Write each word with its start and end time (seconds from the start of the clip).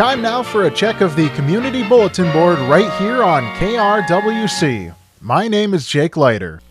time 0.00 0.22
now 0.22 0.42
for 0.42 0.64
a 0.64 0.70
check 0.70 1.02
of 1.02 1.14
the 1.14 1.28
community 1.36 1.86
bulletin 1.86 2.32
board 2.32 2.58
right 2.60 2.90
here 2.98 3.22
on 3.22 3.42
KRWC. 3.56 4.94
My 5.20 5.46
name 5.46 5.74
is 5.74 5.86
Jake 5.86 6.16
Leiter. 6.16 6.62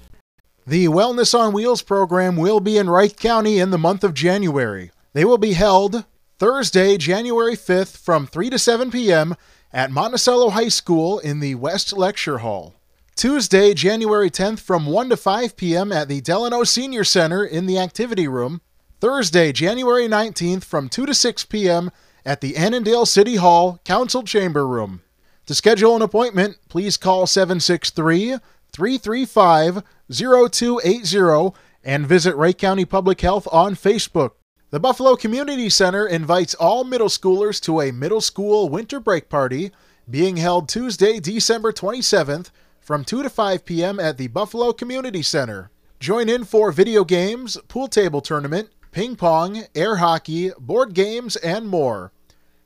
The 0.66 0.88
Wellness 0.88 1.38
on 1.38 1.54
Wheels 1.54 1.84
program 1.84 2.38
will 2.38 2.60
be 2.60 2.80
in 2.80 2.90
Wright 2.90 3.16
County 3.16 3.60
in 3.60 3.70
the 3.70 3.78
month 3.78 4.04
of 4.04 4.16
January. 4.16 4.90
They 5.14 5.26
will 5.26 5.38
be 5.38 5.54
held 5.54 6.06
Thursday, 6.40 6.98
January 6.98 7.56
5th 7.56 7.98
from 7.98 8.26
3 8.26 8.50
to 8.50 8.58
7 8.58 8.90
p.m. 8.90 9.36
at 9.72 9.92
Monticello 9.92 10.50
High 10.50 10.70
School 10.70 11.20
in 11.20 11.40
the 11.40 11.54
West 11.54 11.94
Lecture 11.94 12.40
Hall. 12.40 12.74
Tuesday, 13.16 13.76
January 13.76 14.32
10th 14.32 14.60
from 14.60 14.88
1 14.88 15.10
to 15.10 15.18
5 15.18 15.56
p.m. 15.56 15.92
at 15.92 16.08
the 16.08 16.20
Delano 16.20 16.64
Senior 16.64 17.04
Center 17.04 17.46
in 17.46 17.68
the 17.68 17.78
Activity 17.78 18.28
Room. 18.28 18.62
Thursday, 19.00 19.54
January 19.54 20.10
19th 20.10 20.66
from 20.66 20.90
2 20.90 21.06
to 21.06 21.14
6 21.14 21.46
p.m. 21.46 21.90
at 22.26 22.42
the 22.42 22.58
Annandale 22.58 23.06
City 23.06 23.38
Hall 23.38 23.80
Council 23.86 24.24
Chamber 24.24 24.68
Room. 24.68 25.02
To 25.46 25.56
schedule 25.56 25.96
an 25.96 26.02
appointment, 26.02 26.58
please 26.68 26.98
call 26.98 27.26
763 27.26 28.40
335 28.74 29.84
0280 30.12 31.58
and 31.82 32.06
visit 32.06 32.36
Wright 32.36 32.58
County 32.58 32.84
Public 32.84 33.22
Health 33.22 33.48
on 33.54 33.74
Facebook. 33.76 34.32
The 34.70 34.82
Buffalo 34.82 35.16
Community 35.16 35.70
Center 35.70 36.06
invites 36.06 36.54
all 36.54 36.84
middle 36.84 37.08
schoolers 37.08 37.62
to 37.62 37.80
a 37.80 37.94
middle 37.94 38.22
school 38.22 38.68
winter 38.68 39.00
break 39.00 39.30
party 39.30 39.72
being 40.10 40.36
held 40.36 40.68
Tuesday, 40.68 41.22
December 41.22 41.72
27th 41.72 42.50
from 42.82 43.06
2 43.06 43.24
to 43.24 43.30
5 43.30 43.64
p.m. 43.64 43.98
at 43.98 44.18
the 44.18 44.28
Buffalo 44.28 44.74
Community 44.74 45.22
Center. 45.22 45.72
Join 46.02 46.28
in 46.28 46.44
for 46.44 46.74
video 46.74 47.06
games, 47.06 47.58
pool 47.70 47.88
table 47.88 48.20
tournament, 48.20 48.70
ping 48.92 49.16
pong, 49.16 49.64
air 49.76 49.98
hockey, 49.98 50.52
board 50.60 50.94
games, 50.94 51.36
and 51.38 51.68
more. 51.68 52.12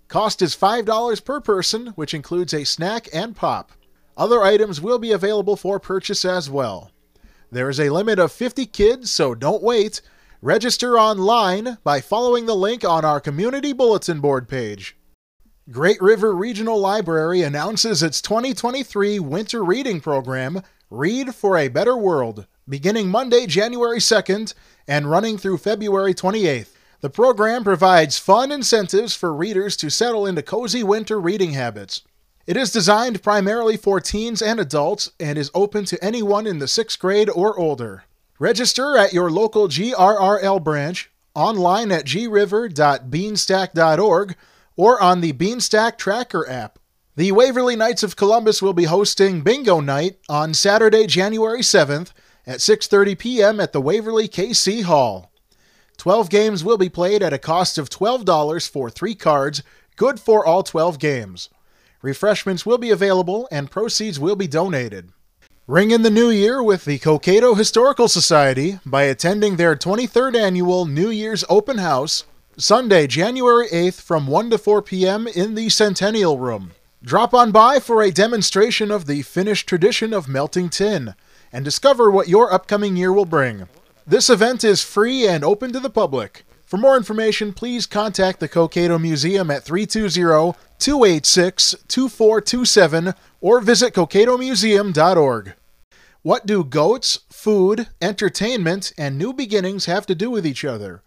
Cost 0.07 0.41
is 0.41 0.55
$5 0.55 1.25
per 1.25 1.39
person, 1.41 1.87
which 1.95 2.13
includes 2.13 2.53
a 2.53 2.63
snack 2.63 3.07
and 3.13 3.35
pop. 3.35 3.71
Other 4.15 4.43
items 4.43 4.79
will 4.79 4.99
be 4.99 5.11
available 5.11 5.55
for 5.55 5.79
purchase 5.79 6.23
as 6.23 6.49
well. 6.49 6.91
There 7.51 7.69
is 7.69 7.79
a 7.79 7.89
limit 7.89 8.19
of 8.19 8.31
50 8.31 8.65
kids, 8.67 9.11
so 9.11 9.33
don't 9.33 9.63
wait. 9.63 10.01
Register 10.41 10.99
online 10.99 11.77
by 11.83 12.01
following 12.01 12.45
the 12.45 12.55
link 12.55 12.83
on 12.83 13.05
our 13.05 13.19
community 13.19 13.73
bulletin 13.73 14.19
board 14.19 14.47
page. 14.47 14.97
Great 15.71 16.01
River 16.01 16.35
Regional 16.35 16.77
Library 16.77 17.41
announces 17.41 18.03
its 18.03 18.21
2023 18.21 19.19
winter 19.19 19.63
reading 19.63 20.01
program, 20.01 20.61
Read 20.89 21.33
for 21.33 21.57
a 21.57 21.69
Better 21.69 21.95
World, 21.95 22.45
beginning 22.67 23.09
Monday, 23.09 23.45
January 23.45 23.99
2nd 23.99 24.53
and 24.87 25.09
running 25.09 25.37
through 25.37 25.57
February 25.57 26.13
28th. 26.13 26.75
The 27.01 27.09
program 27.09 27.63
provides 27.63 28.17
fun 28.17 28.51
incentives 28.51 29.13
for 29.13 29.33
readers 29.33 29.75
to 29.77 29.89
settle 29.89 30.25
into 30.25 30.41
cozy 30.41 30.83
winter 30.83 31.19
reading 31.19 31.51
habits. 31.51 32.01
It 32.45 32.57
is 32.57 32.71
designed 32.71 33.23
primarily 33.23 33.77
for 33.77 33.99
teens 33.99 34.41
and 34.41 34.59
adults 34.59 35.11
and 35.19 35.37
is 35.37 35.51
open 35.53 35.85
to 35.85 36.03
anyone 36.03 36.47
in 36.47 36.59
the 36.59 36.67
sixth 36.67 36.99
grade 36.99 37.29
or 37.29 37.57
older. 37.57 38.03
Register 38.39 38.97
at 38.97 39.13
your 39.13 39.31
local 39.31 39.67
GRRL 39.67 40.63
branch, 40.63 41.11
online 41.35 41.91
at 41.91 42.05
griver.beanstack.org, 42.05 44.35
or 44.75 45.01
on 45.01 45.21
the 45.21 45.33
Beanstack 45.33 45.97
Tracker 45.97 46.49
app. 46.49 46.79
The 47.15 47.31
Waverly 47.31 47.75
Knights 47.75 48.03
of 48.03 48.15
Columbus 48.15 48.61
will 48.61 48.73
be 48.73 48.85
hosting 48.85 49.41
Bingo 49.41 49.79
Night 49.79 50.17
on 50.27 50.53
Saturday, 50.53 51.05
January 51.05 51.61
7th 51.61 52.11
at 52.45 52.59
6:30 52.59 53.17
p.m. 53.17 53.59
at 53.59 53.73
the 53.73 53.81
Waverly 53.81 54.27
KC 54.27 54.83
Hall. 54.83 55.31
12 55.97 56.29
games 56.29 56.63
will 56.63 56.77
be 56.77 56.89
played 56.89 57.21
at 57.23 57.33
a 57.33 57.37
cost 57.37 57.77
of 57.77 57.89
$12 57.89 58.69
for 58.69 58.89
three 58.89 59.15
cards, 59.15 59.63
good 59.95 60.19
for 60.19 60.45
all 60.45 60.63
12 60.63 60.99
games. 60.99 61.49
Refreshments 62.01 62.65
will 62.65 62.77
be 62.77 62.89
available 62.89 63.47
and 63.51 63.71
proceeds 63.71 64.19
will 64.19 64.35
be 64.35 64.47
donated. 64.47 65.11
Ring 65.65 65.91
in 65.91 66.01
the 66.01 66.09
new 66.09 66.29
year 66.29 66.61
with 66.61 66.83
the 66.83 66.99
Cokato 66.99 67.55
Historical 67.57 68.09
Society 68.09 68.79
by 68.85 69.03
attending 69.03 69.55
their 69.55 69.77
23rd 69.77 70.35
annual 70.35 70.85
New 70.85 71.09
Year's 71.09 71.45
Open 71.47 71.77
House, 71.77 72.25
Sunday, 72.57 73.07
January 73.07 73.69
8th 73.69 74.01
from 74.01 74.27
1 74.27 74.49
to 74.49 74.57
4 74.57 74.81
p.m. 74.81 75.25
in 75.25 75.55
the 75.55 75.69
Centennial 75.69 76.37
Room. 76.37 76.71
Drop 77.01 77.33
on 77.33 77.53
by 77.53 77.79
for 77.79 78.01
a 78.01 78.11
demonstration 78.11 78.91
of 78.91 79.05
the 79.05 79.21
Finnish 79.21 79.65
tradition 79.65 80.13
of 80.13 80.27
melting 80.27 80.69
tin 80.69 81.15
and 81.53 81.63
discover 81.63 82.11
what 82.11 82.27
your 82.27 82.51
upcoming 82.51 82.97
year 82.97 83.13
will 83.13 83.25
bring. 83.25 83.69
This 84.05 84.29
event 84.29 84.65
is 84.65 84.83
free 84.83 85.25
and 85.27 85.43
open 85.45 85.71
to 85.71 85.79
the 85.79 85.89
public. 85.89 86.43
For 86.65 86.77
more 86.77 86.97
information, 86.97 87.53
please 87.53 87.85
contact 87.85 88.39
the 88.39 88.49
Cokato 88.49 88.99
Museum 88.99 89.51
at 89.51 89.63
320 89.63 90.57
286 90.79 91.75
2427 91.87 93.13
or 93.39 93.61
visit 93.61 93.93
CokatoMuseum.org. 93.93 95.53
What 96.23 96.45
do 96.45 96.63
goats, 96.63 97.19
food, 97.29 97.87
entertainment, 98.01 98.91
and 98.97 99.17
new 99.17 99.33
beginnings 99.33 99.85
have 99.85 100.05
to 100.07 100.15
do 100.15 100.31
with 100.31 100.47
each 100.47 100.65
other? 100.65 101.03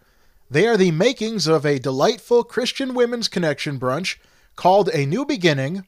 They 0.49 0.65
are 0.67 0.77
the 0.77 0.91
makings 0.91 1.47
of 1.47 1.65
a 1.65 1.79
delightful 1.79 2.43
Christian 2.43 2.93
Women's 2.93 3.27
Connection 3.27 3.79
brunch 3.79 4.17
called 4.55 4.89
A 4.93 5.05
New 5.05 5.25
Beginning, 5.25 5.85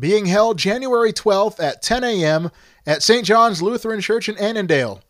being 0.00 0.26
held 0.26 0.58
January 0.58 1.12
12th 1.12 1.62
at 1.62 1.82
10 1.82 2.02
a.m. 2.02 2.50
at 2.86 3.02
St. 3.02 3.24
John's 3.24 3.60
Lutheran 3.60 4.00
Church 4.00 4.28
in 4.28 4.38
Annandale. 4.38 5.02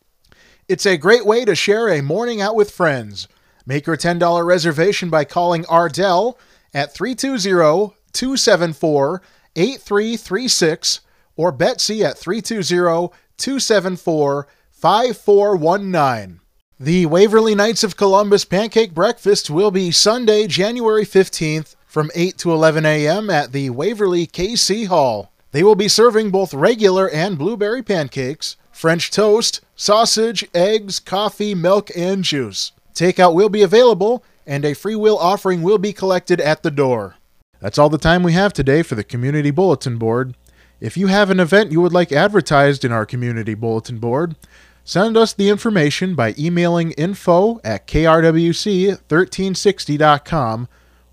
It's 0.69 0.87
a 0.87 0.97
great 0.97 1.25
way 1.25 1.45
to 1.45 1.55
share 1.55 1.89
a 1.89 2.03
morning 2.03 2.41
out 2.41 2.57
with 2.57 2.71
friends. 2.71 3.29
Make 3.65 3.87
your 3.87 3.97
$10 3.97 4.45
reservation 4.45 5.09
by 5.09 5.25
calling 5.25 5.65
Ardell 5.67 6.39
at 6.75 6.93
320 6.93 7.95
274 8.13 9.23
8336 9.57 11.01
or 11.37 11.53
Betsy 11.53 12.05
at 12.05 12.19
320 12.19 13.17
274 13.37 14.49
5419. 14.71 16.41
The 16.79 17.07
Waverly 17.07 17.55
Knights 17.55 17.85
of 17.85 17.97
Columbus 17.97 18.45
Pancake 18.45 18.95
Breakfast 18.95 19.51
will 19.51 19.71
be 19.71 19.91
Sunday, 19.91 20.47
January 20.47 21.05
15th 21.05 21.75
from 21.91 22.11
8 22.15 22.39
to 22.39 22.53
11 22.53 22.87
a.m. 22.87 23.29
at 23.29 23.51
the 23.51 23.69
Waverly 23.71 24.25
KC 24.25 24.87
Hall. 24.87 25.33
They 25.51 25.65
will 25.65 25.75
be 25.75 25.89
serving 25.89 26.31
both 26.31 26.55
regular 26.55 27.11
and 27.11 27.37
blueberry 27.37 27.83
pancakes, 27.83 28.57
French 28.71 29.11
toast, 29.11 29.61
sausage, 29.75 30.47
eggs, 30.55 31.01
coffee, 31.01 31.53
milk, 31.53 31.91
and 31.97 32.23
juice. 32.23 32.71
Takeout 32.95 33.35
will 33.35 33.49
be 33.49 33.63
available, 33.63 34.23
and 34.47 34.65
a 34.65 34.75
free 34.75 34.95
will 34.95 35.19
offering 35.19 35.63
will 35.63 35.79
be 35.79 35.93
collected 35.93 36.41
at 36.41 36.63
the 36.63 36.71
door. 36.71 37.17
That's 37.59 37.77
all 37.77 37.89
the 37.89 37.99
time 37.99 38.23
we 38.23 38.35
have 38.35 38.53
today 38.53 38.85
for 38.85 38.95
the 38.95 39.03
Community 39.03 39.51
Bulletin 39.51 39.99
Board. 39.99 40.37
If 40.79 40.97
you 40.97 41.09
have 41.09 41.29
an 41.29 41.41
event 41.41 41.73
you 41.73 41.81
would 41.81 41.93
like 41.93 42.13
advertised 42.13 42.85
in 42.85 42.93
our 42.93 43.05
Community 43.05 43.55
Bulletin 43.55 43.99
Board, 43.99 44.37
send 44.85 45.17
us 45.17 45.33
the 45.33 45.49
information 45.49 46.15
by 46.15 46.37
emailing 46.39 46.93
info 46.93 47.59
at 47.65 47.89
krwc1360.com 47.89 50.69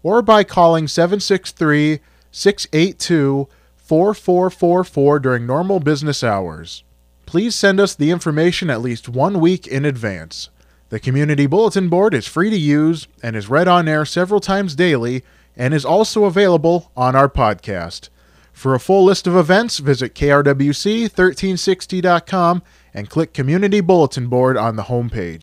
or 0.08 0.22
by 0.22 0.42
calling 0.42 0.88
763 0.88 2.00
682 2.32 3.50
4444 3.76 5.20
during 5.20 5.46
normal 5.46 5.82
business 5.82 6.24
hours. 6.24 6.86
Please 7.26 7.54
send 7.54 7.78
us 7.78 7.94
the 7.94 8.10
information 8.10 8.70
at 8.70 8.80
least 8.80 9.10
one 9.10 9.42
week 9.42 9.68
in 9.68 9.84
advance. 9.84 10.48
The 10.88 11.02
Community 11.02 11.46
Bulletin 11.46 11.90
Board 11.90 12.14
is 12.14 12.26
free 12.26 12.50
to 12.50 12.58
use 12.58 13.10
and 13.22 13.36
is 13.36 13.50
read 13.50 13.68
on 13.68 13.90
air 13.90 14.06
several 14.06 14.40
times 14.40 14.76
daily 14.76 15.26
and 15.58 15.74
is 15.74 15.84
also 15.84 16.24
available 16.24 16.90
on 16.96 17.14
our 17.14 17.28
podcast. 17.28 18.08
For 18.54 18.74
a 18.74 18.80
full 18.80 19.04
list 19.04 19.28
of 19.28 19.36
events, 19.36 19.80
visit 19.80 20.16
krwc1360.com 20.16 22.64
and 22.94 23.10
click 23.10 23.34
Community 23.34 23.82
Bulletin 23.82 24.28
Board 24.28 24.56
on 24.56 24.78
the 24.78 24.84
homepage. 24.84 25.42